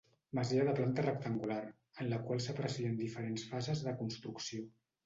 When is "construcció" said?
4.03-4.69